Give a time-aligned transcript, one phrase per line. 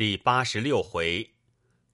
[0.00, 1.34] 第八十六回，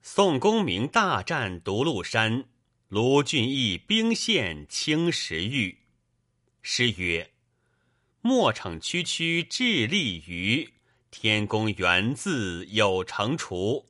[0.01, 2.45] 宋公明大战独鹿山，
[2.87, 5.79] 卢俊义兵陷青石峪。
[6.61, 7.31] 诗曰
[8.23, 10.69] ：“莫逞区区智力愚，
[11.11, 13.89] 天公原自有成除。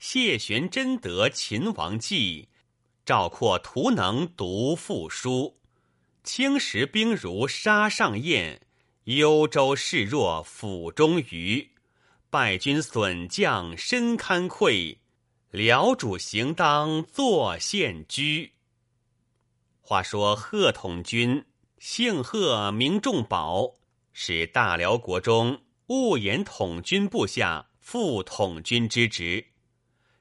[0.00, 2.48] 谢玄真得秦王计，
[3.06, 5.60] 赵括图能读赋书。
[6.24, 8.60] 青石兵如沙上燕，
[9.04, 11.68] 幽州势若釜中鱼。”
[12.32, 14.98] 败军损将身堪愧，
[15.50, 18.52] 辽主行当坐献居。
[19.82, 21.44] 话说贺统军，
[21.78, 23.74] 姓贺名仲宝，
[24.14, 29.48] 是大辽国中务延统军部下副统军之职，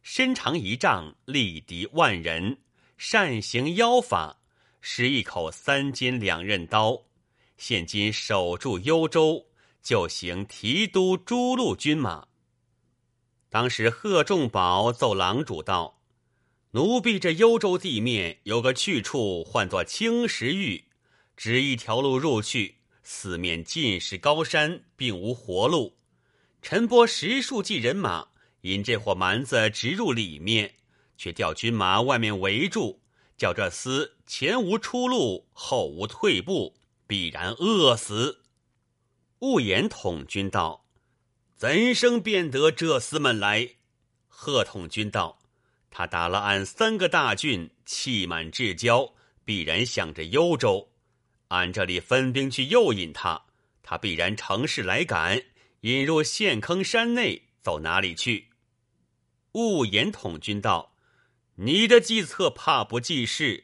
[0.02, 2.58] 身长一丈，力敌万人，
[2.98, 4.42] 善行妖法，
[4.82, 7.04] 使一口三尖两刃刀。
[7.56, 9.46] 现今守住幽州。
[9.82, 12.28] 就行提督诸路军马。
[13.50, 16.02] 当时贺仲宝奏郎主道
[16.72, 20.86] ：“奴婢这幽州地面有个去处，唤作青石峪，
[21.36, 25.98] 只一条路入去，四面尽是高山，并无活路。
[26.62, 28.28] 陈波十数骑人马
[28.62, 30.76] 引这伙蛮子直入里面，
[31.18, 33.02] 却调军马外面围住，
[33.36, 36.76] 叫这厮前无出路，后无退步，
[37.08, 38.38] 必然饿死。”
[39.42, 40.86] 误言统军道
[41.58, 43.70] ：“怎生便得这厮们来？”
[44.30, 45.40] 贺统军道
[45.90, 50.92] ：“他打了俺三个大郡，气满志骄，必然想着幽州。
[51.48, 53.46] 俺这里分兵去诱引他，
[53.82, 55.42] 他必然乘势来赶，
[55.82, 58.50] 引入陷坑山内，走哪里去？”
[59.54, 60.94] 误言统军道
[61.58, 63.64] ：“你的计策怕不济事，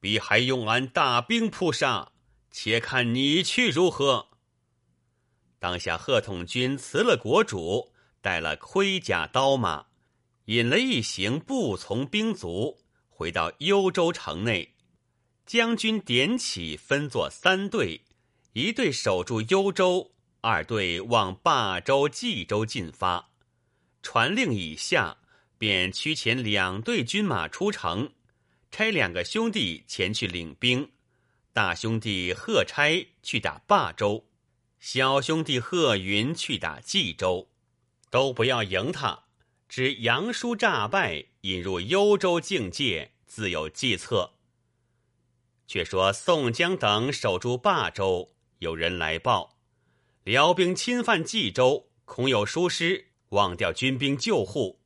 [0.00, 2.12] 必还用俺大兵扑杀，
[2.50, 4.28] 且看你去如何。”
[5.62, 9.86] 当下，贺统军辞了国主，带了盔甲刀马，
[10.46, 14.74] 引了一行步从兵卒，回到幽州城内。
[15.46, 18.00] 将军点起，分作三队：
[18.54, 23.30] 一队守住幽州，二队往霸州、冀州进发。
[24.02, 25.16] 传令以下，
[25.58, 28.10] 便驱遣两队军马出城，
[28.72, 30.90] 差两个兄弟前去领兵。
[31.52, 34.26] 大兄弟贺差去打霸州。
[34.82, 37.48] 小兄弟贺云去打冀州，
[38.10, 39.26] 都不要迎他。
[39.68, 44.32] 只杨叔诈败，引入幽州境界，自有计策。
[45.68, 49.56] 却说宋江等守住霸州，有人来报，
[50.24, 54.80] 辽兵侵犯冀州，恐有疏失，忘掉军兵救护。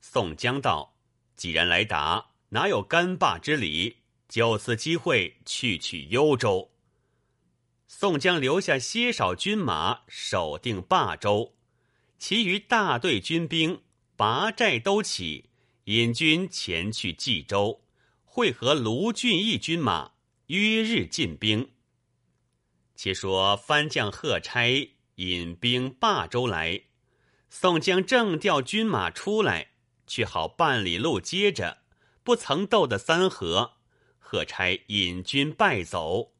[0.00, 0.96] 宋江道
[1.36, 3.98] ：“既然来打，哪有干霸之理？
[4.28, 6.72] 就此机会去取幽州。”
[7.90, 11.54] 宋江留下些少军马守定霸州，
[12.18, 13.80] 其余大队军兵
[14.14, 15.48] 拔寨都起，
[15.84, 17.82] 引军前去冀州，
[18.26, 20.12] 会合卢俊义军马，
[20.48, 21.70] 约日进兵。
[22.94, 26.82] 且说番将贺差引兵霸州来，
[27.48, 29.70] 宋江正调军马出来，
[30.06, 31.78] 却好半里路接着，
[32.22, 33.78] 不曾斗得三合，
[34.18, 36.34] 贺差引军败走。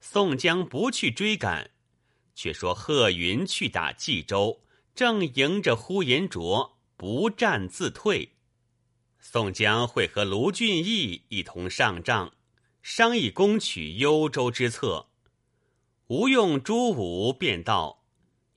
[0.00, 1.70] 宋江不去追赶，
[2.34, 4.60] 却说贺云去打冀州，
[4.94, 8.36] 正迎着呼延灼，不战自退。
[9.20, 12.32] 宋江会和卢俊义一同上帐，
[12.82, 15.08] 商议攻取幽州之策。
[16.06, 18.04] 吴用、朱武便道：“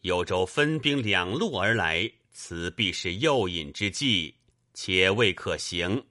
[0.02, 4.36] 幽州分兵两路而来，此必是诱引之计，
[4.74, 6.06] 且未可行。”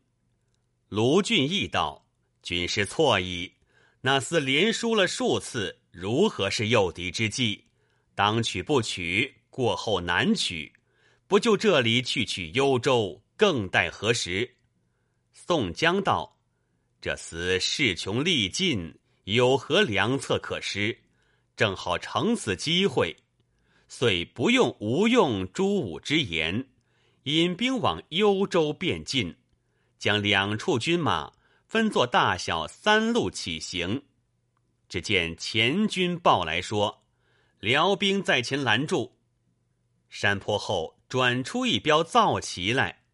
[0.91, 2.05] 卢俊义道
[2.43, 3.53] ：“军师错矣。”
[4.03, 7.67] 那厮连输了数次，如何是诱敌之计？
[8.15, 10.73] 当取不取，过后难取，
[11.27, 14.57] 不就这里去取幽州，更待何时？
[15.33, 16.39] 宋江道
[17.01, 20.97] ：“这厮势穷力尽，有何良策可施？
[21.55, 23.15] 正好乘此机会，
[23.87, 26.67] 遂不用吴用、朱武之言，
[27.25, 29.37] 引兵往幽州便进，
[29.99, 31.33] 将两处军马。”
[31.71, 34.03] 分作大小三路起行，
[34.89, 37.05] 只见前军报来说，
[37.61, 39.17] 辽兵在前拦住。
[40.09, 43.05] 山坡后转出一标皂旗来，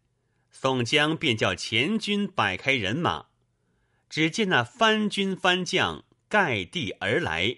[0.49, 3.27] 宋江便叫前军摆开人马。
[4.09, 7.57] 只见那番军番将盖地而来，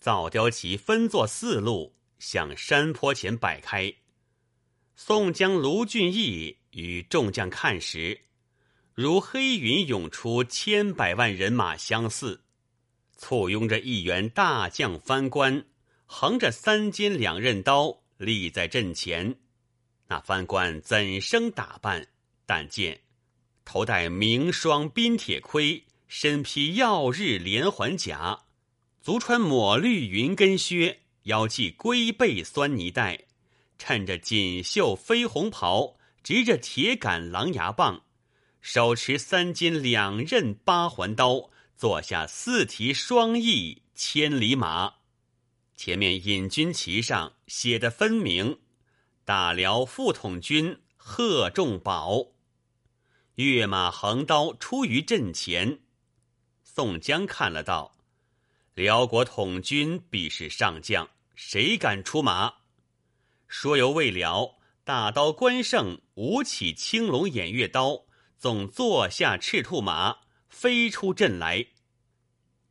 [0.00, 3.92] 皂雕旗分作四路向山坡前摆开。
[4.96, 8.27] 宋江、卢俊义与众将看时。
[9.00, 12.42] 如黑云涌出，千百万人马相似，
[13.16, 15.64] 簇拥着一员大将番官，
[16.04, 19.36] 横着三尖两刃刀立在阵前。
[20.08, 22.08] 那藩官怎生打扮？
[22.44, 23.02] 但见
[23.64, 28.46] 头戴明霜冰铁盔，身披耀日连环甲，
[29.00, 33.26] 足穿抹绿云根靴，腰系龟背酸泥带，
[33.78, 38.02] 衬着锦绣飞红袍，执着铁杆狼牙棒，
[38.60, 44.94] 手持三尖两刃八环刀，坐下四蹄双翼千里马。
[45.76, 48.58] 前面引军旗上写的分明
[49.24, 52.26] ：“大辽副统军贺仲宝。”
[53.36, 55.78] 跃马横刀出于阵前。
[56.64, 57.96] 宋江看了道
[58.74, 62.54] ：“辽国统军必是上将，谁敢出马？”
[63.46, 68.04] 说犹未了，大刀关胜舞起青龙偃月刀，
[68.38, 70.18] 纵坐下赤兔马
[70.48, 71.66] 飞出阵来，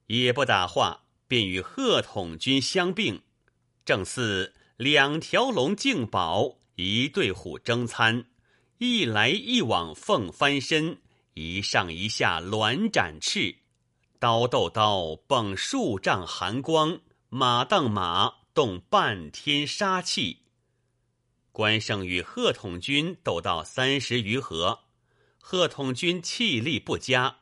[0.08, 1.04] 也不打话。
[1.30, 3.22] 便与贺统军相并，
[3.84, 8.28] 正似两条龙竞宝，一对虎争餐，
[8.78, 11.02] 一来一往凤翻身，
[11.34, 13.58] 一上一下鸾展翅，
[14.20, 20.44] 刀斗刀迸数丈寒光，马荡马动半天杀气。
[21.52, 24.80] 关胜与贺统军斗到三十余合，
[25.50, 27.38] 贺统军气力不佳，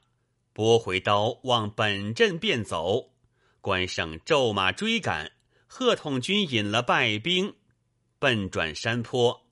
[0.53, 3.15] 拨回刀往本阵便走。
[3.61, 5.31] 关胜骤马追赶，
[5.65, 7.55] 贺统军引了败兵，
[8.19, 9.47] 奔转山坡。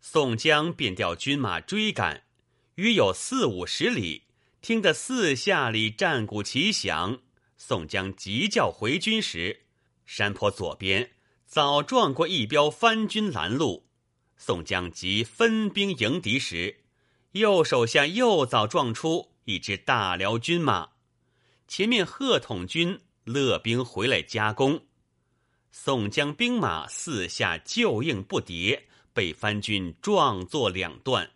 [0.00, 2.24] 宋江便调军马追赶，
[2.74, 4.24] 约有四五十里。
[4.60, 7.20] 听得四下里战鼓齐响，
[7.56, 9.66] 宋江急叫回军时，
[10.04, 11.12] 山坡左边
[11.46, 13.86] 早撞过一彪番军拦路。
[14.36, 16.81] 宋江急分兵迎敌时，
[17.32, 20.90] 右手下又早撞出一支大辽军马，
[21.68, 23.00] 前面贺统军。
[23.24, 24.82] 勒兵回来加攻，
[25.70, 28.80] 宋江兵马四下救应不迭，
[29.14, 31.30] 被番军撞作两段。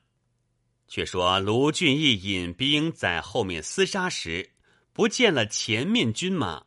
[0.88, 4.50] 却说卢俊义引兵在后面厮杀时，
[4.92, 6.64] 不见了前面军马，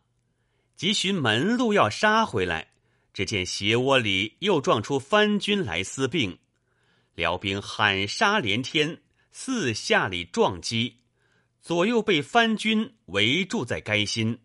[0.78, 2.72] 急寻门路要杀回来，
[3.14, 6.40] 只见斜窝里又撞出番军来厮并，
[7.16, 10.98] 辽兵喊杀连天，四下里撞击，
[11.62, 14.40] 左右被番军围住在该心。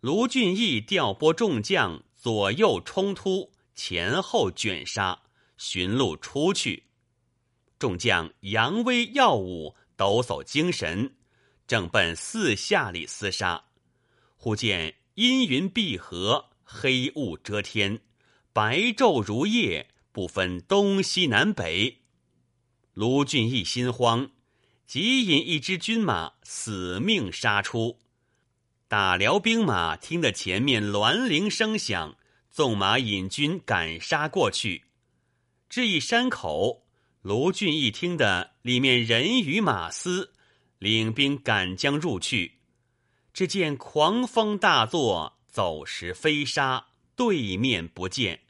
[0.00, 5.22] 卢俊义调拨众将，左右冲突，前后卷杀，
[5.56, 6.84] 寻路出去。
[7.78, 11.14] 众将扬威耀武，抖擞精神，
[11.66, 13.64] 正奔四下里厮杀。
[14.36, 18.00] 忽见阴云闭合，黑雾遮天，
[18.52, 22.03] 白昼如夜，不分东西南北。
[22.94, 24.30] 卢俊义心慌，
[24.86, 27.98] 急引一支军马，死命杀出。
[28.86, 32.16] 打辽兵马听得前面銮铃声响，
[32.52, 34.84] 纵马引军赶杀过去。
[35.68, 36.86] 至一山口，
[37.22, 40.32] 卢俊义听得里面人语马嘶，
[40.78, 42.60] 领兵赶将入去。
[43.32, 46.86] 只见狂风大作，走时飞沙，
[47.16, 48.42] 对面不见。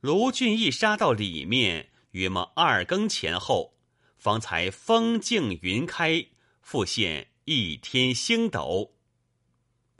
[0.00, 3.74] 卢俊义杀到里面，约莫二更前后，
[4.16, 6.26] 方才风静云开，
[6.62, 8.94] 复现一天星斗。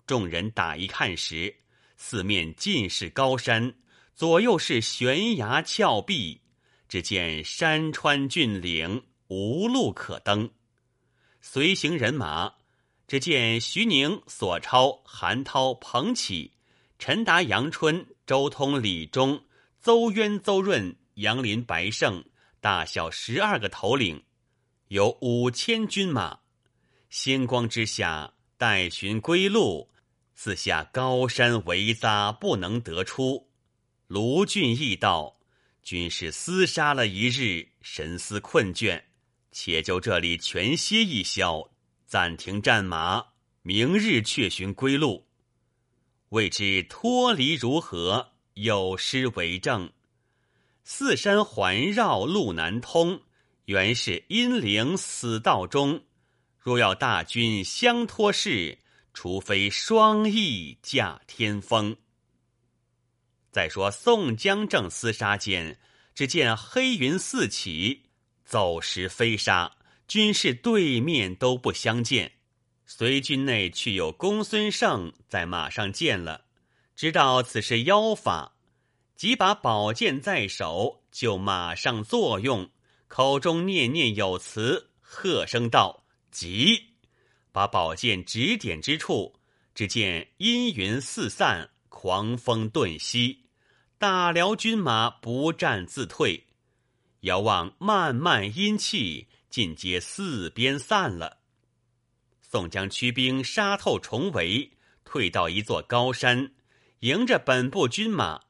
[0.06, 1.54] 众人打一看时，
[1.98, 3.74] 四面尽是高山，
[4.14, 6.40] 左右是悬崖峭壁，
[6.88, 10.50] 只见山川峻岭，无路可登。
[11.42, 12.54] 随行人马，
[13.06, 16.54] 只见徐宁、索超、韩涛、彭启、
[16.98, 19.44] 陈达、杨春、周通、李忠、
[19.82, 22.22] 邹渊、邹润、杨林、白胜，
[22.60, 24.22] 大小十二个头领，
[24.88, 26.40] 有五千军马。
[27.08, 29.90] 星光之下，待寻归路。
[30.34, 33.48] 四下高山围扎，不能得出。
[34.08, 35.38] 卢俊义道
[35.82, 39.02] ：“军士厮杀了一日，神思困倦，
[39.50, 41.70] 且就这里全歇一宵，
[42.06, 43.24] 暂停战马，
[43.62, 45.26] 明日却寻归路。
[46.28, 48.32] 未知脱离如何？
[48.52, 49.90] 有诗为证：
[50.88, 53.20] 四山环绕路难通，
[53.64, 56.04] 原是阴灵死道中。
[56.60, 58.78] 若要大军相托事。”
[59.12, 61.96] 除非双翼驾天风。
[63.50, 65.80] 再说宋江正厮杀间，
[66.14, 68.10] 只见黑云四起，
[68.44, 72.32] 走时飞沙，军士对面都不相见。
[72.84, 76.44] 随军内去有公孙胜在马上见了，
[76.94, 78.55] 知道此是妖法，
[79.16, 82.70] 即把宝剑在手，就马上作用，
[83.08, 86.90] 口中念念有词，喝声道：“急！”
[87.50, 89.40] 把宝剑指点之处，
[89.74, 93.46] 只见阴云四散，狂风顿息，
[93.96, 96.44] 大辽军马不战自退。
[97.20, 101.38] 遥望漫漫阴气，尽皆四边散了。
[102.42, 104.72] 宋江驱兵杀透重围，
[105.04, 106.52] 退到一座高山，
[106.98, 108.42] 迎着本部军马，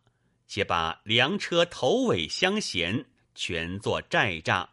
[0.46, 4.68] 且把粮车头尾相衔，全作寨栅。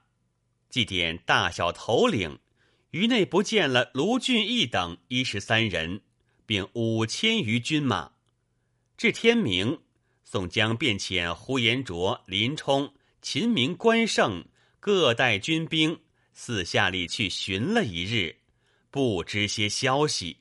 [0.69, 2.39] 祭奠大小头领，
[2.91, 6.01] 于内不见了卢俊义等一十三人，
[6.45, 8.13] 并五千余军马。
[8.97, 9.81] 至天明，
[10.23, 14.45] 宋江便遣呼延灼、林冲、秦明、关胜
[14.79, 15.99] 各带军兵
[16.33, 18.37] 四下里去寻了一日，
[18.89, 20.37] 不知些消息。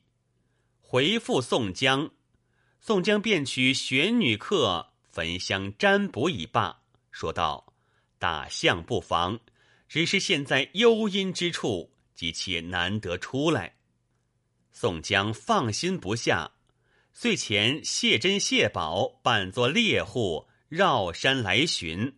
[0.81, 2.11] 回复宋江，
[2.81, 7.75] 宋江便取玄女客焚香占卜已罢，说道
[8.19, 9.39] ：“大相不妨，
[9.87, 13.77] 只是现在幽阴之处，急切难得出来。”
[14.73, 16.53] 宋江放心不下。
[17.13, 22.15] 遂遣谢珍、谢宝扮作猎户，绕山来寻；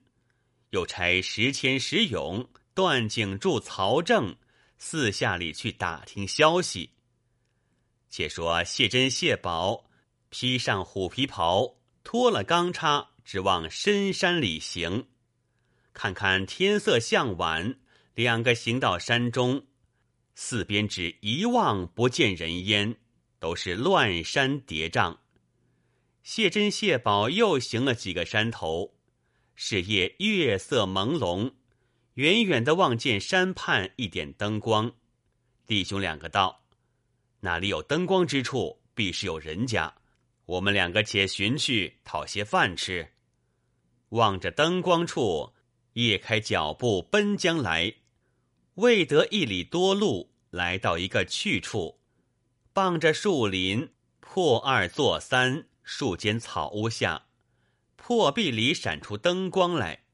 [0.71, 4.37] 又差石谦、石勇、段景柱、曹正
[4.79, 6.91] 四下里去打听消息。
[8.09, 9.87] 且说谢珍、谢宝
[10.29, 11.75] 披上虎皮袍，
[12.05, 15.09] 脱了钢叉，直往深山里行。
[15.93, 17.81] 看看天色向晚，
[18.15, 19.67] 两个行到山中，
[20.37, 22.97] 四边只一望不见人烟。
[23.41, 25.19] 都是乱山叠嶂。
[26.23, 28.95] 谢珍、谢宝又行了几个山头，
[29.55, 31.53] 是夜月色朦胧，
[32.15, 34.91] 远远的望见山畔一点灯光。
[35.67, 36.65] 弟兄两个道
[37.41, 39.95] ：“那里有灯光之处，必是有人家。
[40.47, 43.13] 我们两个且寻去讨些饭吃。”
[44.11, 45.53] 望着灯光处，
[45.95, 47.95] 夜开脚步奔将来，
[48.75, 52.01] 未得一里多路，来到一个去处。
[52.73, 57.27] 傍着树林，破二座三，树间草屋下，
[57.97, 60.05] 破壁里闪出灯光来。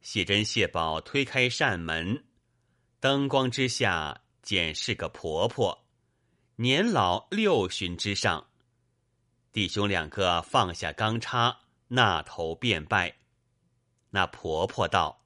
[0.00, 2.24] 谢珍、谢宝推开扇门，
[2.98, 5.86] 灯光之下，见是个婆婆，
[6.56, 8.49] 年老六旬之上。
[9.52, 13.16] 弟兄两个放下钢叉，那头便拜。
[14.10, 15.24] 那婆婆道：“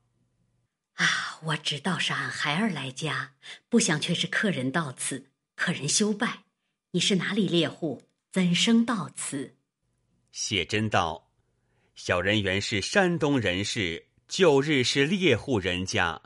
[0.96, 3.34] 啊，我只道是俺孩儿来家，
[3.68, 6.44] 不想却是客人到此，客人休拜。”
[6.92, 8.04] 你是哪里猎户？
[8.32, 9.56] 怎生到此？
[10.32, 11.30] 谢真道
[11.94, 16.22] ：“小人原是山东人士，旧日是猎户人家，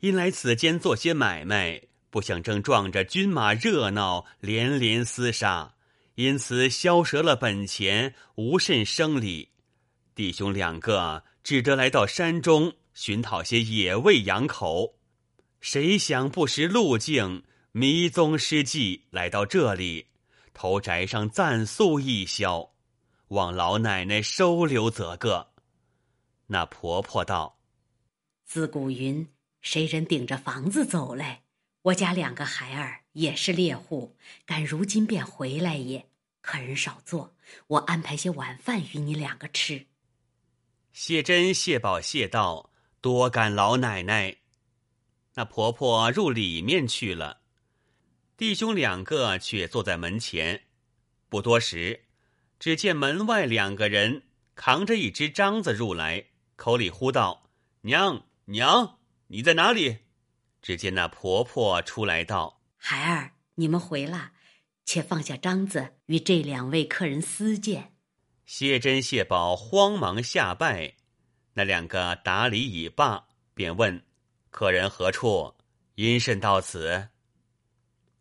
[0.00, 5.75] 因来此间做些买卖，不想正撞着军马热闹，连连厮杀，
[6.16, 9.52] 因此消折了本钱，无甚生理。
[10.14, 14.98] 弟兄两个只得来到山中寻讨些野味养口，
[15.60, 17.42] 谁想不识路径。”
[17.76, 20.06] 迷踪失迹，来到这里，
[20.54, 22.72] 头宅上暂宿一宵，
[23.28, 25.52] 望老奶奶收留则个。
[26.46, 27.58] 那婆婆道
[28.46, 29.28] ：“自古云，
[29.60, 31.42] 谁人顶着房子走来？
[31.82, 36.06] 我家两个孩儿也是猎户，敢如今便回来也。
[36.42, 37.34] 客人少坐，
[37.66, 39.86] 我安排些晚饭与你两个吃。”
[40.92, 42.70] 谢珍、谢宝谢道
[43.00, 44.36] ：“多感老奶奶。”
[45.34, 47.40] 那婆婆入里面去了。
[48.36, 50.64] 弟兄两个却坐在门前，
[51.30, 52.04] 不多时，
[52.58, 57.48] 只见门外两个人扛着一只獐子入来，口里呼道
[57.82, 60.00] ：“娘娘，你在哪里？”
[60.60, 62.55] 只见那婆婆出来道
[62.88, 64.30] ：“孩儿，你们回了，
[64.84, 67.96] 且放下章子，与这两位客人私见。”
[68.46, 70.94] 谢珍、谢宝慌忙下拜，
[71.54, 74.00] 那两个打理已罢，便问
[74.50, 75.52] ：“客人何处？
[75.96, 77.08] 因甚到此？”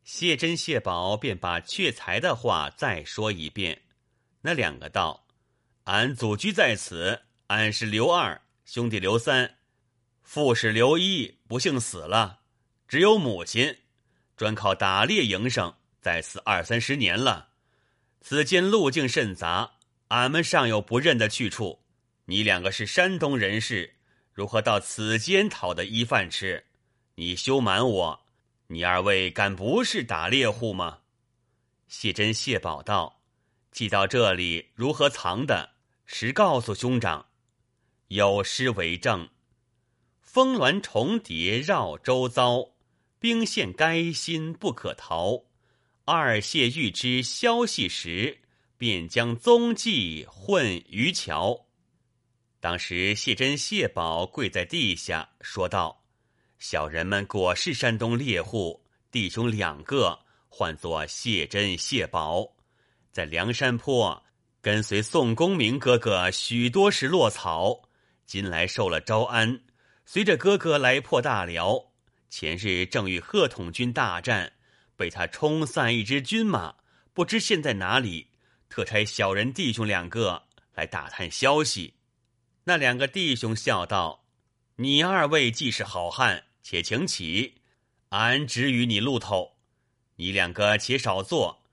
[0.04, 3.84] 谢珍、谢宝便把却才的话再说一遍。
[4.42, 5.28] 那两个道
[5.86, 9.58] ：“俺祖居在此，俺是刘二兄弟，刘三，
[10.24, 12.40] 父是刘一，不幸死了，
[12.88, 13.78] 只有母亲，
[14.36, 17.50] 专靠打猎营生，在此二三十年了。
[18.22, 19.74] 此间路径甚杂，
[20.10, 21.80] 俺们尚有不认的去处。
[22.26, 23.96] 你两个是山东人士，
[24.34, 26.66] 如何到此间讨得衣饭吃？
[27.16, 28.22] 你休瞒我。”
[28.68, 31.02] 你二位敢不是打猎户吗？
[31.88, 33.22] 谢珍、谢宝道
[33.72, 35.70] ：“寄到这里如何藏的？
[36.08, 37.28] 实告诉兄长，
[38.08, 39.30] 有诗为证：
[40.20, 42.72] 峰峦重叠绕周遭，
[43.26, 45.46] 兵线该心不可逃。
[46.04, 48.38] 二谢欲知消息时，
[48.78, 51.66] 便将踪迹混于桥。”
[52.62, 56.04] 当时谢珍、谢宝跪在地下，说道。
[56.60, 62.48] 小人们果是山东猎户，弟兄两个，唤作谢珍、谢宝，
[63.12, 64.24] 在梁山坡
[64.62, 67.90] 跟随宋公明哥哥许多时落草，
[68.28, 69.62] 今来受了招安，
[70.06, 71.95] 随着哥哥来破大辽。
[72.30, 74.54] 前日正与贺统军大战，
[74.96, 76.76] 被他冲散一支军马，
[77.14, 78.28] 不知现在哪里。
[78.68, 81.94] 特差小人弟兄两个来打探消息。
[82.66, 84.26] 那两个弟兄笑道
[84.78, 87.62] ：“你二位既是好汉，且请起，
[88.10, 89.56] 俺只与你路头。
[90.16, 91.64] 你两个且少坐，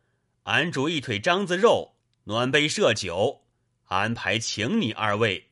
[0.44, 1.94] 俺煮一腿獐子肉，
[2.24, 3.42] 暖杯设酒，
[3.86, 5.50] 安排请你二位。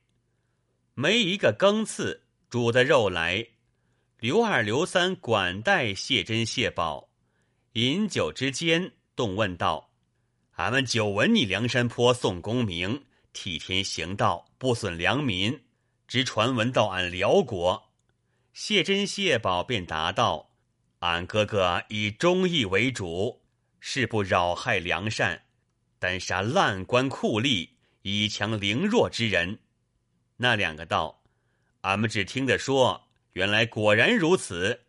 [0.94, 3.46] 没一个更次，煮的肉来。”
[4.20, 7.08] 刘二、刘三管待谢珍、谢宝，
[7.72, 9.92] 饮酒之间，动问道
[10.56, 15.62] ：“俺们久闻你梁山坡宋公明替天行道，不损良民，
[16.06, 17.94] 只传闻到俺辽国。”
[18.52, 20.50] 谢珍、谢宝便答道
[21.00, 23.40] ：“俺哥哥以忠义为主，
[23.80, 25.44] 誓不扰害良善，
[25.98, 27.70] 但杀滥官酷吏，
[28.02, 29.60] 以强凌弱之人。”
[30.36, 31.22] 那两个道
[31.80, 34.86] ：“俺们只听得说。”原来果然如此，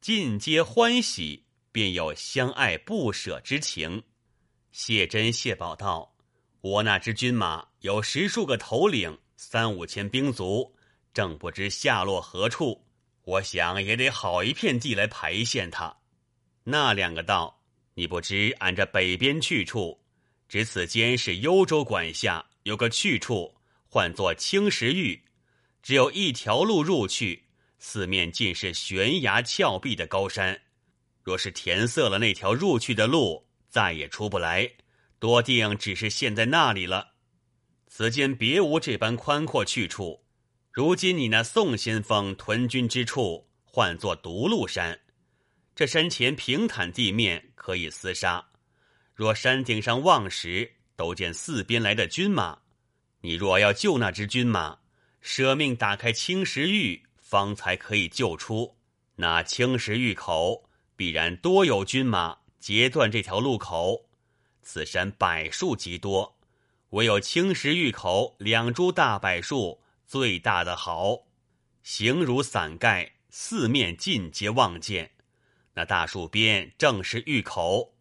[0.00, 4.02] 尽皆欢喜，便有相爱不舍之情。
[4.72, 6.16] 谢珍、谢宝道
[6.60, 10.74] ：“我那支军马有十数个头领，三五千兵卒，
[11.14, 12.84] 正不知下落何处。
[13.22, 15.96] 我想也得好一片地来排遣他。”
[16.64, 17.62] 那两个道
[17.94, 20.00] ：“你不知俺这北边去处，
[20.48, 23.54] 只此间是幽州管辖，有个去处，
[23.88, 25.22] 唤作青石峪，
[25.80, 27.44] 只有一条路入去。”
[27.78, 30.60] 四面尽是悬崖峭壁的高山，
[31.22, 34.70] 若是填塞了那条入去的路，再也出不来，
[35.18, 37.14] 多定只是陷在那里了。
[37.86, 40.24] 此间别无这般宽阔去处。
[40.72, 45.00] 如今你那宋先锋屯军之处，唤作独鹿山，
[45.74, 48.44] 这山前平坦地面，可以厮杀。
[49.14, 52.58] 若山顶上望时，都见四边来的军马。
[53.20, 54.78] 你若要救那支军马，
[55.20, 57.02] 舍命打开青石峪。
[57.28, 58.74] 方才可以救出
[59.16, 60.64] 那青石峪口，
[60.96, 64.06] 必然多有军马截断这条路口。
[64.62, 66.38] 此山柏树极多，
[66.90, 71.26] 唯有青石峪口两株大柏树最大的好，
[71.82, 75.10] 形如伞盖，四面尽皆望见。
[75.74, 77.92] 那大树边正是峪口，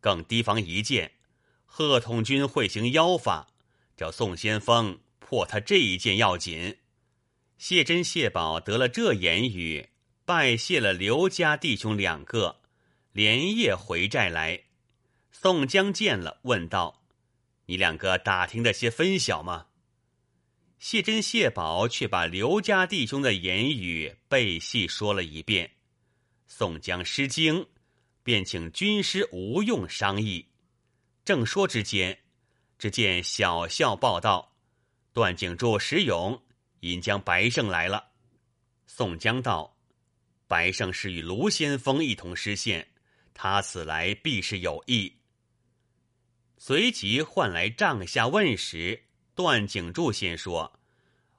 [0.00, 1.12] 更提防一件，
[1.66, 3.48] 贺统军会行妖法，
[3.98, 6.78] 叫宋先锋破他这一件要紧。
[7.58, 9.88] 谢珍、谢宝得了这言语，
[10.26, 12.60] 拜谢了刘家弟兄两个，
[13.12, 14.64] 连夜回寨来。
[15.32, 17.02] 宋江见了，问道
[17.66, 19.68] ：“你两个打听的些分晓吗？”
[20.78, 25.72] 谢珍、谢宝却把刘家弟兄的言语背细说了一遍。
[26.46, 27.66] 宋江失惊，
[28.22, 30.46] 便请军师吴用商议。
[31.24, 32.20] 正说之间，
[32.78, 34.52] 只见小校报道：
[35.14, 36.42] 段景柱、石勇。
[36.80, 38.12] 引将白胜来了。
[38.86, 39.76] 宋江道
[40.46, 42.88] ：“白胜是与卢先锋一同失陷，
[43.34, 45.20] 他此来必是有意。”
[46.58, 50.80] 随即唤来帐下问时，段景柱先说：“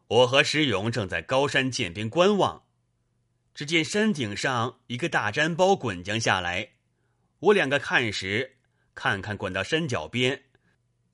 [0.07, 2.65] 我和石勇正在高山涧边观望，
[3.55, 6.73] 只见山顶上一个大毡包滚将下来。
[7.39, 8.57] 我两个看时，
[8.93, 10.45] 看看滚到山脚边，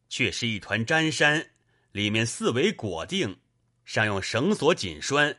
[0.09, 1.51] 却是一团毡山，
[1.91, 3.39] 里面四围裹定。”
[3.85, 5.37] 上用绳索紧拴，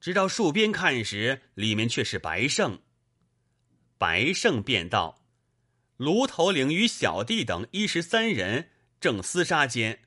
[0.00, 2.80] 直到树边看时，里面却是白胜。
[3.98, 5.24] 白胜便道
[5.96, 10.00] ：“卢头领与小弟等一十三人正厮杀间，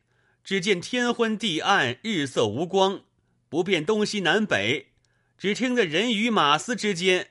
[0.44, 3.04] 只见天昏地暗，日色无光，
[3.50, 4.94] 不辨东西南北。
[5.38, 7.30] 只听得人语马嘶之间，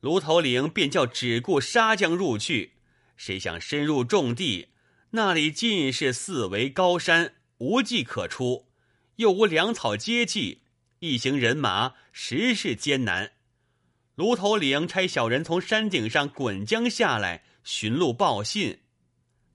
[0.00, 2.72] 卢头领便叫只顾杀将入去。
[3.16, 4.70] 谁想深入重地，
[5.10, 8.63] 那里尽是四围高山，无计可出。”
[9.16, 10.62] 又无粮草接济，
[10.98, 13.32] 一行人马实是艰难。
[14.14, 18.80] 卢头领差小人从山顶上滚将下来寻路报信，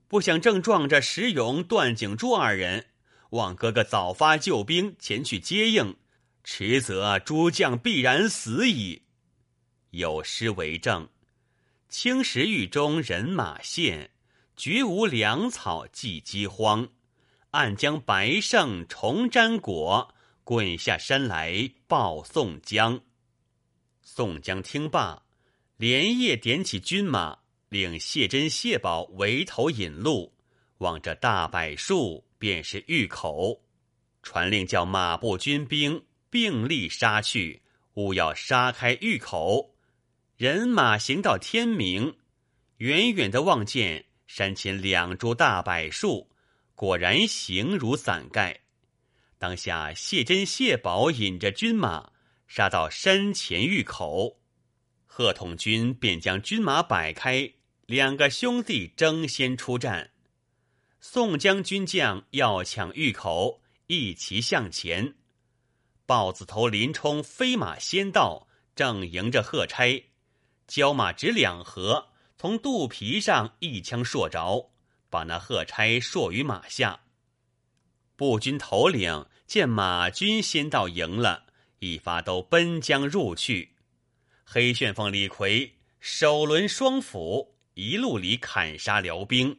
[0.06, 2.86] 不想正撞着石勇、段景柱二人，
[3.30, 5.96] 望哥哥早发救兵前去接应，
[6.44, 9.02] 迟则诸将必然死矣。
[9.90, 11.08] 有诗为证：
[11.88, 14.10] 青石峪中人马现，
[14.56, 16.88] 绝无粮草济饥荒。
[17.50, 23.00] 暗将白胜重粘果，滚下山来报宋江。
[24.02, 25.24] 宋江听罢，
[25.76, 30.32] 连夜点起军马，令谢珍、谢宝围头引路，
[30.78, 33.60] 望着大柏树，便是峪口。
[34.22, 37.62] 传令叫马步军兵并力杀去，
[37.94, 39.74] 勿要杀开峪口。
[40.36, 42.16] 人马行到天明，
[42.76, 46.30] 远远的望见山前两株大柏树。
[46.80, 48.60] 果然形如伞盖。
[49.36, 52.10] 当下谢珍、谢宝引着军马
[52.48, 54.40] 杀到山前峪口。
[55.04, 57.52] 贺统军便将军马摆开，
[57.84, 60.12] 两个兄弟争先出战。
[61.00, 65.16] 宋江军将要抢峪口，一齐向前。
[66.06, 70.10] 豹子头林冲飞马先到，正迎着贺差，
[70.66, 74.69] 交马只两合，从肚皮上一枪搠着，
[75.10, 77.00] 把那贺差搠于马下。
[78.16, 81.46] 步军头领见马军先到营了，
[81.80, 83.76] 一发都奔将入去。
[84.44, 89.58] 黑旋风李逵手抡双斧，一路里砍杀辽兵，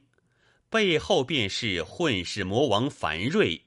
[0.70, 3.66] 背后便是混世魔王樊瑞、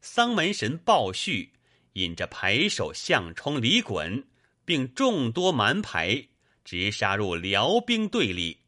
[0.00, 1.52] 丧门神鲍旭，
[1.94, 4.24] 引着牌手项冲、李衮，
[4.64, 6.28] 并众多蛮牌，
[6.64, 8.63] 直杀入辽兵队里。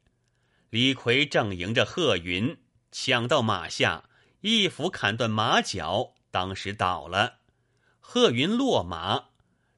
[0.70, 2.56] 李逵正迎着贺云，
[2.90, 4.08] 抢到马下。
[4.40, 7.38] 一斧砍断马脚，当时倒了。
[8.00, 9.30] 贺云落马，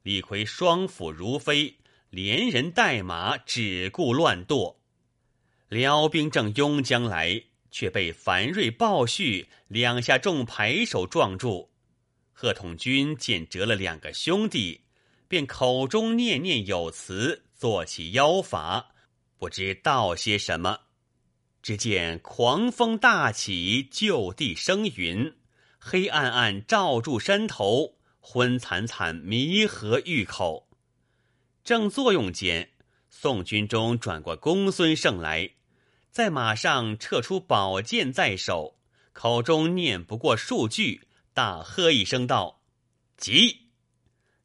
[0.02, 1.78] 李逵双斧如飞，
[2.10, 4.80] 连人带马只顾乱剁。
[5.68, 11.70] 辽兵正拥将来，却被樊瑞、鲍旭两下重牌手撞住。
[12.32, 14.82] 贺统军见折了两个兄弟，
[15.28, 18.94] 便口中念念有词，做起妖法，
[19.38, 20.80] 不知道些什么。
[21.62, 25.34] 只见狂风大起，就地生云，
[25.78, 30.68] 黑暗暗罩住山头，昏惨惨弥合峪口。
[31.64, 32.70] 正作用间，
[33.10, 35.50] 宋军中转过公孙胜来，
[36.10, 38.78] 在马上撤出宝剑在手，
[39.12, 42.62] 口中念不过数句，大喝一声道
[43.18, 43.68] ：“急！”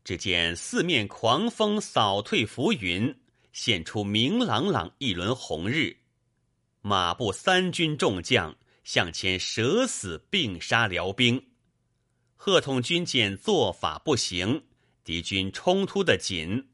[0.03, 3.15] 只见四面狂风扫退浮云，
[3.53, 5.95] 现出明朗朗一轮红日。
[6.81, 11.41] 马步三军众将向前舍死并杀辽兵，
[12.35, 14.63] 贺统军见做法不行，
[15.05, 16.67] 敌军冲突的紧，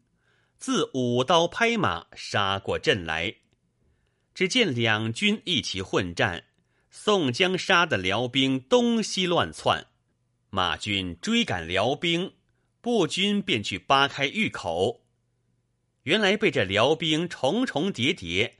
[0.57, 3.35] 自舞刀拍马杀过阵来。
[4.33, 6.45] 只见两军一起混战，
[6.89, 9.85] 宋江杀的辽兵东西乱窜，
[10.49, 12.33] 马军追赶辽兵，
[12.81, 15.05] 步军便去扒开峪口。
[16.03, 18.55] 原来被这辽兵重重叠叠。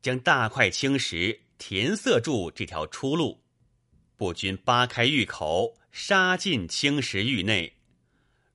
[0.00, 3.42] 将大块青石填塞住这条出路，
[4.16, 7.74] 步军扒开峪口，杀进青石峪内。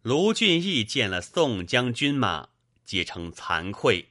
[0.01, 2.47] 卢俊义见了宋江军马，
[2.85, 4.07] 皆称惭愧。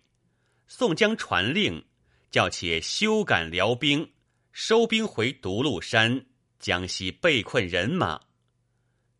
[0.68, 1.84] 宋江传令，
[2.30, 4.10] 叫且休赶辽兵，
[4.52, 6.26] 收兵回独鹿山，
[6.58, 8.20] 江西被困人马。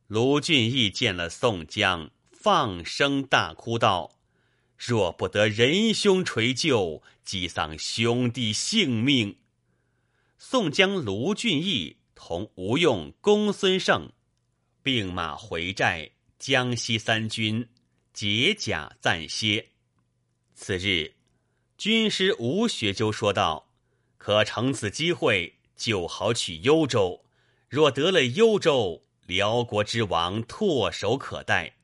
[0.06, 4.18] 卢俊义见了宋江，放声大哭道。
[4.84, 9.36] 若不得仁兄垂救，即丧兄弟性命。
[10.38, 14.10] 宋江、卢俊义同吴用、公孙胜
[14.82, 17.68] 并马回寨，江西三军
[18.12, 19.68] 解甲暂歇。
[20.52, 21.14] 次日，
[21.78, 23.68] 军师吴学究说道
[24.18, 27.24] ：“可乘此机会，就好取幽州。
[27.68, 31.76] 若得了幽州，辽国之王唾手可待。”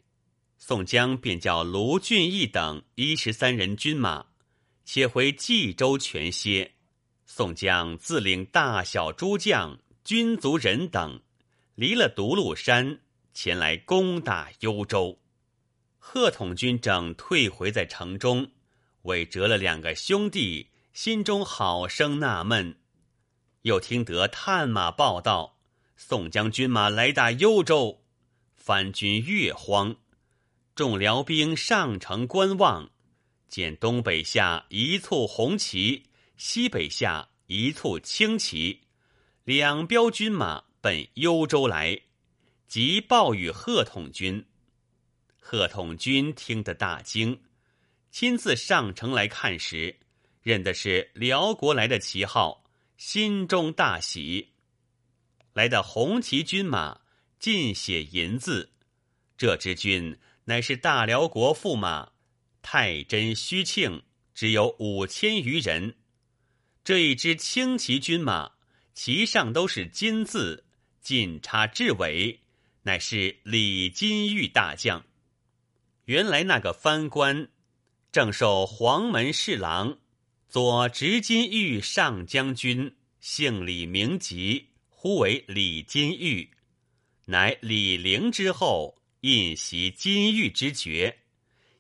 [0.68, 4.26] 宋江便叫卢俊义等一十三人军马，
[4.84, 6.72] 且回冀州全歇。
[7.24, 11.22] 宋江自领大小诸将、军卒人等，
[11.74, 13.00] 离了独鹿山，
[13.32, 15.18] 前来攻打幽州。
[15.96, 18.50] 贺统军正退回在城中，
[19.04, 22.78] 为折了两个兄弟，心中好生纳闷。
[23.62, 25.56] 又听得探马报道，
[25.96, 28.02] 宋江军马来打幽州，
[28.54, 29.96] 番军越慌。
[30.78, 32.88] 众辽兵上城观望，
[33.48, 36.04] 见东北下一簇红旗，
[36.36, 38.82] 西北下一簇青旗，
[39.42, 42.00] 两彪军马奔幽州来，
[42.68, 44.46] 即报与贺统军。
[45.40, 47.40] 贺统军听得大惊，
[48.12, 49.98] 亲自上城来看时，
[50.42, 52.62] 认的是辽国来的旗号，
[52.96, 54.50] 心中大喜。
[55.54, 57.00] 来的红旗军马
[57.40, 58.70] 尽写银字，
[59.36, 60.16] 这支军。
[60.48, 62.12] 乃是大辽国驸马
[62.62, 64.02] 太真虚庆，
[64.34, 65.94] 只有五千余人。
[66.82, 68.52] 这一支轻骑军马，
[68.94, 70.64] 旗上都是金字，
[71.02, 72.40] 尽插雉尾，
[72.84, 75.04] 乃是李金玉大将。
[76.06, 77.50] 原来那个藩官，
[78.10, 79.98] 正受黄门侍郎，
[80.48, 86.52] 左执金玉上将军，姓李名吉，呼为李金玉，
[87.26, 88.94] 乃李陵之后。
[89.22, 91.18] 印袭金玉之爵，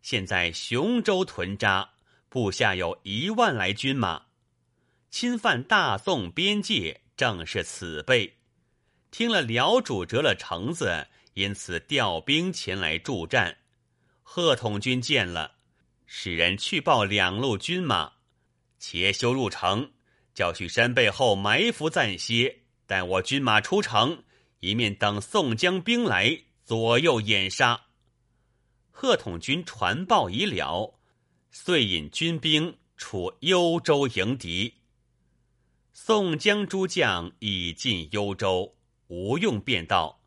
[0.02, 1.90] 现在雄州屯扎，
[2.28, 4.26] 部下有一万来军马，
[5.08, 8.38] 侵犯大宋边界，正是此辈。
[9.12, 13.58] 听了辽主折了城子，因此调兵前来助战。
[14.24, 15.58] 贺统军见了，
[16.06, 18.14] 使人去报两路军马，
[18.80, 19.92] 且休入城，
[20.34, 24.24] 叫去山背后埋伏暂歇，待我军马出城，
[24.58, 27.86] 一面等宋江兵来，左右掩杀。
[28.90, 30.98] 贺统军传报已了，
[31.50, 34.74] 遂引军兵出幽州迎敌。
[35.94, 38.76] 宋江诸将已进幽州，
[39.06, 40.20] 吴用便道：“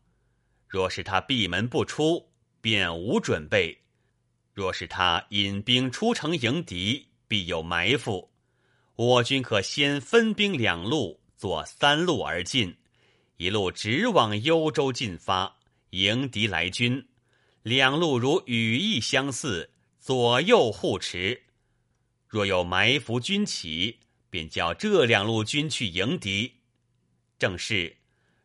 [0.66, 3.78] 若是他闭门不出，便无准备；
[4.52, 8.32] 若是他引兵出城迎敌，必有埋伏。
[8.96, 12.76] 我军可先分兵两路，做三路而进，
[13.36, 15.60] 一路直往幽州进发，
[15.92, 17.06] 迎敌来军；
[17.62, 21.44] 两路如羽翼相似，左右护持。
[22.28, 24.00] 若有埋伏军起。”
[24.32, 26.54] 便叫这两路军去迎敌，
[27.38, 27.98] 正是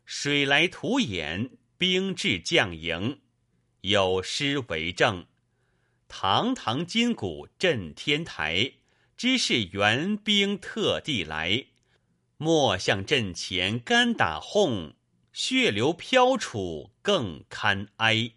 [0.04, 3.20] 水来土掩，兵至将营，
[3.80, 5.24] 有诗为证
[6.06, 8.74] ：“堂堂金鼓震天台，
[9.16, 11.64] 知是援兵特地来。
[12.36, 14.92] 莫向阵前干打哄，
[15.32, 18.32] 血流飘杵更堪哀。”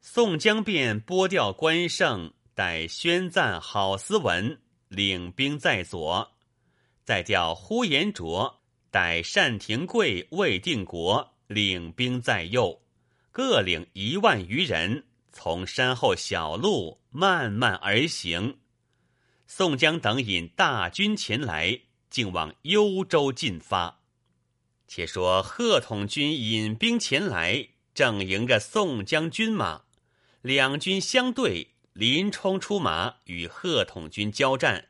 [0.00, 6.32] 宋江便拨调关胜，待宣赞郝思文领兵在左。
[7.04, 12.82] 再调呼延灼、待单廷贵、魏定国领兵在右，
[13.30, 18.58] 各领一万余人，从山后小路慢慢而行。
[19.46, 23.95] 宋江等引大军前来，竟往幽州进发。
[24.86, 29.82] 且说贺统军引兵前来，正迎着宋江军马，
[30.42, 34.88] 两军相对，林冲出马与贺统军交战，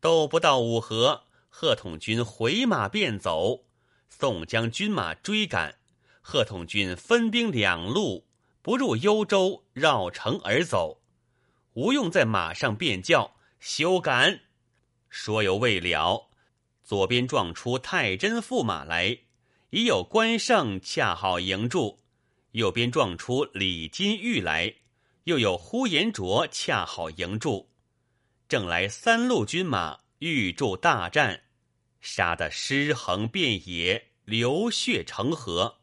[0.00, 1.24] 斗不到五合。
[1.52, 3.64] 贺统军回马便走，
[4.08, 5.78] 宋江军马追赶。
[6.22, 8.26] 贺统军分兵两路，
[8.62, 11.02] 不入幽州，绕城而走。
[11.74, 14.42] 吴用在马上便叫：“休赶！”
[15.10, 16.29] 说犹未了，
[16.90, 19.16] 左边撞出太真驸马来，
[19.70, 22.00] 已有关胜恰好迎住；
[22.50, 24.74] 右边撞出李金玉来，
[25.22, 27.70] 又有呼延灼恰好迎住。
[28.48, 31.42] 正来三路军马，欲助大战。
[32.00, 35.76] 杀得尸横遍野，流血成河。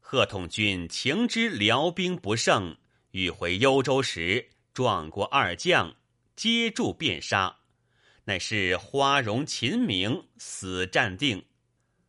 [0.00, 2.76] 贺统军情知辽兵不胜，
[3.12, 5.94] 欲回幽州时，撞过二将，
[6.34, 7.58] 接住便杀。
[8.26, 11.44] 乃是花荣、秦明死战定。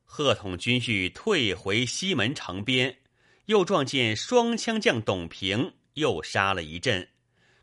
[0.03, 2.99] 贺统军欲退回西门城边，
[3.47, 7.09] 又撞见双枪将董平，又杀了一阵。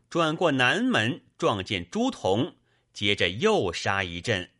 [0.09, 2.53] 转过南门，撞见朱仝，
[2.93, 4.51] 接着又杀一阵。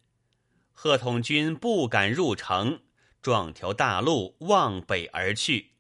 [0.72, 2.82] 贺统军不敢入城，
[3.22, 5.74] 撞条大路往北而去。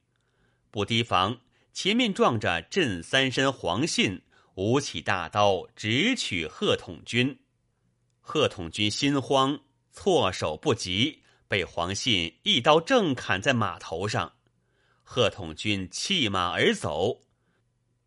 [0.69, 1.41] 不提防
[1.73, 4.21] 前面撞着镇三山黄信，
[4.54, 7.39] 舞起大刀直取贺统军。
[8.26, 9.60] 贺统军心慌，
[9.92, 14.36] 措手不及，被黄信一刀正砍在马头上。
[15.04, 17.22] 贺统军弃马而走，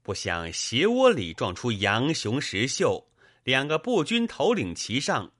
[0.02, 3.08] 不想斜窝里撞出杨雄、石秀
[3.44, 5.32] 两个步军头领骑上。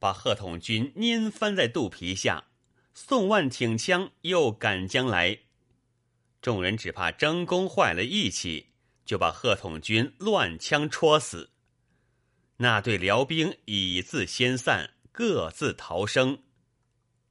[0.00, 2.48] 把贺统军拈翻在肚皮下，
[2.92, 5.38] 宋万挺枪又赶将来，
[6.42, 8.70] 众人只怕争功坏了义气，
[9.06, 11.51] 就把贺统军乱枪戳死。
[12.62, 16.38] 那队辽兵已自先散，各自逃生。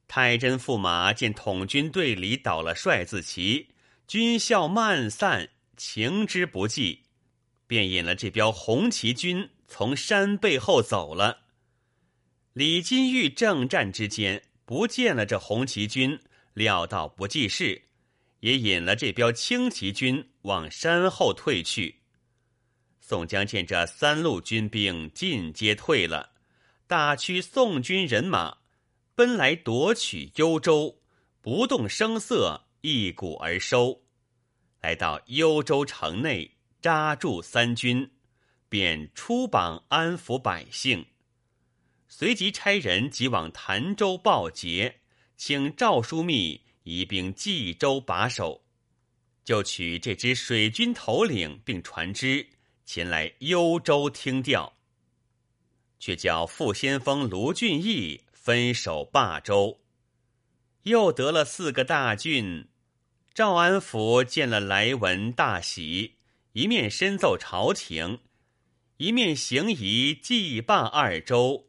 [0.06, 3.70] 太真驸马见统军队里倒了帅字旗，
[4.06, 7.04] 军校慢散，情之不济，
[7.66, 11.44] 便引了这标红旗军从山背后走了。
[12.52, 16.20] 李金玉正战之间，不见了这红旗军，
[16.54, 17.84] 料到不济事，
[18.42, 22.01] 也引了这标轻骑军往山后退去。
[23.02, 26.34] 宋江见这三路军兵尽皆退了，
[26.88, 28.60] 大驱宋军人马
[29.16, 31.02] 奔来夺取幽州，
[31.42, 34.04] 不动声色，一鼓而收。
[34.80, 38.12] 来到幽州城内，扎住三军，
[38.70, 41.06] 便出榜安抚百姓。
[42.08, 45.02] 随即差人即往潭州报捷，
[45.36, 48.64] 请赵枢密移兵冀州把守，
[49.44, 52.48] 就取这支水军头领并船只
[52.86, 54.74] 前来幽州听调。
[56.00, 59.80] 却叫副先锋卢俊义分守霸州，
[60.84, 62.68] 又得了四个大郡。
[63.36, 66.16] 赵安福见了来文大喜，
[66.54, 68.20] 一面深奏朝廷，
[68.98, 71.68] 一面行仪祭霸二州。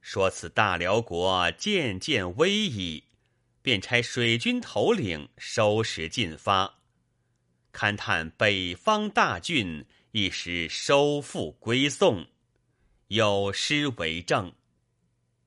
[0.00, 3.04] 说此大辽国渐渐危矣，
[3.60, 6.78] 便差水军头领收拾进发。
[7.70, 9.84] 勘探北方大郡，
[10.16, 12.24] 一时收复归宋。
[13.08, 14.52] 有诗为证：“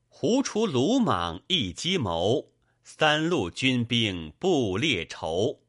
[0.08, 2.52] 胡除鲁莽一计谋，
[2.84, 5.62] 三路军兵不列筹。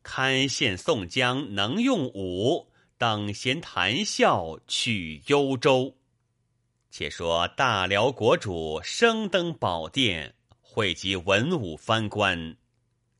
[0.00, 5.96] 堪羡宋江能用武，等闲谈笑去幽州。”
[6.88, 12.56] 且说大辽国主升登宝殿，汇集文武藩官，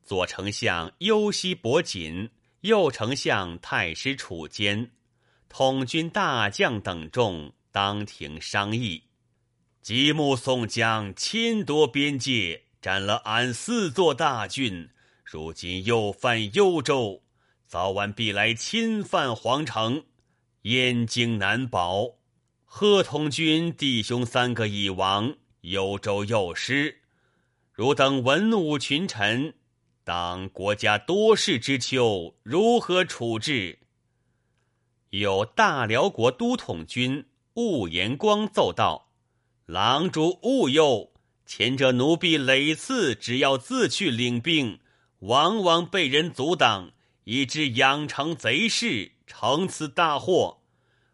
[0.04, 4.92] 左丞相忧西伯锦，右丞相太师楚坚，
[5.48, 9.02] 统军大将等众当庭商议。
[9.80, 14.88] 吉目宋江侵夺边界，占了俺四座大郡，
[15.24, 17.22] 如今又犯幽州，
[17.66, 20.04] 早晚必来侵犯皇城，
[20.62, 22.16] 燕京难保。
[22.64, 27.02] 贺统军弟兄三个已亡，幽州又失。
[27.72, 29.54] 汝等文武群臣，
[30.02, 33.78] 当国家多事之秋，如何处置？
[35.20, 37.24] 有大辽国都统军
[37.54, 39.12] 兀延光奏道
[39.64, 41.12] ：“郎主勿忧，
[41.46, 44.78] 前者奴婢累次只要自去领兵，
[45.20, 46.92] 往往被人阻挡，
[47.24, 50.58] 以致养成贼势，成此大祸。”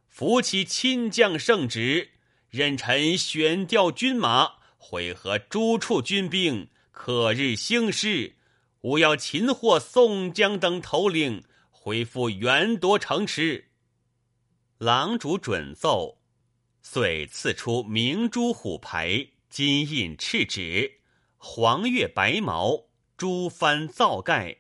[0.09, 2.11] 扶起亲将圣旨，
[2.51, 8.35] 任臣选调军马，会合诸处军兵，克日兴师。
[8.83, 13.69] 务要擒获宋江等头领，恢复原夺城池。
[14.83, 16.19] 郎主准奏，
[16.83, 20.99] 遂赐出明珠虎牌、金印赤旨、
[21.37, 24.57] 黄月白毛、朱幡皂盖，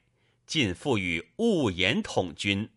[0.46, 2.70] 尽付与雾言统军。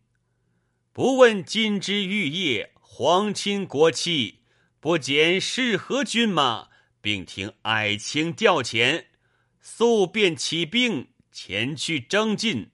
[0.92, 4.40] 不问金枝玉叶，皇亲国戚，
[4.80, 9.06] 不见适合军马，并听矮卿调遣，
[9.62, 12.72] 速便起兵前去征进。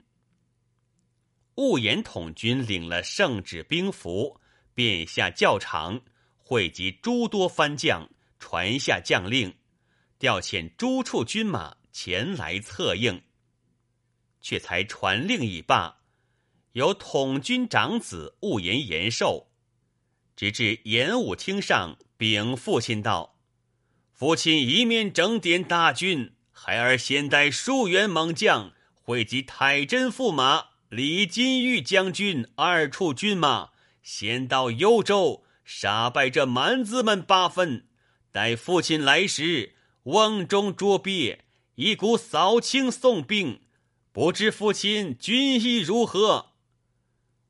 [1.56, 4.40] 雾言统军领了圣旨兵符，
[4.74, 6.02] 便下教场，
[6.38, 9.54] 汇集诸多藩将，传下将令，
[10.20, 13.22] 调遣诸处军马前来策应。
[14.42, 16.00] 却才传令已罢。
[16.72, 19.52] 由统军长子务言延寿，
[20.36, 23.38] 直至演武厅上禀父亲道
[24.14, 33.71] ：“父亲一面整点大军，孩儿先带数员猛将，汇集太真驸马李金玉将军二处军马，
[34.02, 37.88] 先到幽州杀败这蛮子们八分。
[38.32, 41.40] 待父亲来时，瓮中捉鳖，
[41.76, 43.62] 一股扫清宋兵。
[44.14, 46.54] 不知父亲军意如何？”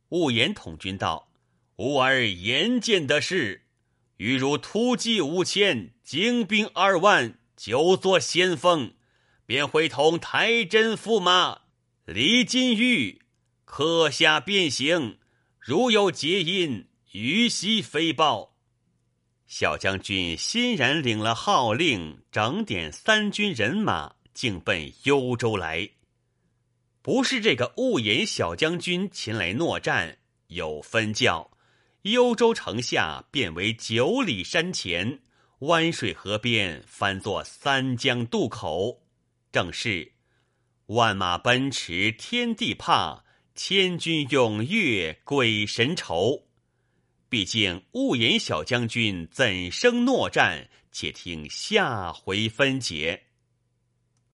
[0.09, 1.31] 雾言统军道
[1.77, 3.65] ：“吾儿言见的是，
[4.17, 8.93] 欲如突击五千，精兵二万，久作先锋，
[9.45, 11.61] 便会同太真驸马
[12.05, 13.21] 李金玉
[13.63, 15.17] 刻下变形。
[15.61, 18.57] 如有捷音，予悉飞报。”
[19.45, 25.91] 小将军欣然领了号令，整点三军人马，竟奔幽州来。
[27.03, 31.51] 不是这个雾言小将军前来诺战，有分教。
[32.03, 35.19] 幽州城下变为九里山前，
[35.59, 39.03] 湾水河边翻作三江渡口，
[39.51, 40.13] 正是
[40.87, 43.23] 万马奔驰天地怕，
[43.63, 46.47] 千军踊跃鬼神愁。
[47.29, 50.67] 毕竟雾言小将军怎生诺战？
[50.91, 53.27] 且听下回分解。